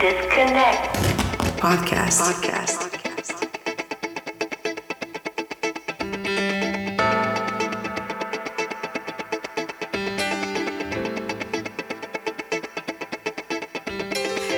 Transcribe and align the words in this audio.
Disconnect. 0.00 0.94
Podcast. 1.60 2.20
Podcast. 2.22 2.78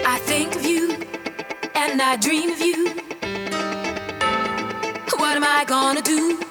I 0.06 0.18
think 0.20 0.54
of 0.54 0.64
you 0.64 0.92
and 1.74 2.00
I 2.00 2.16
dream 2.20 2.50
of 2.52 2.60
you. 2.60 2.94
What 5.18 5.36
am 5.36 5.42
I 5.42 5.64
gonna 5.66 6.02
do? 6.02 6.41